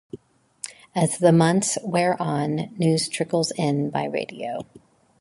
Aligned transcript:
As 0.95 1.19
the 1.19 1.31
months 1.31 1.77
wear 1.83 2.19
on, 2.19 2.73
news 2.75 3.07
trickles 3.07 3.51
in 3.55 3.91
by 3.91 4.05
radio. 4.05 4.65